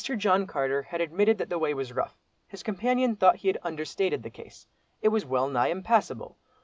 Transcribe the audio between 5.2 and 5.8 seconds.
well nigh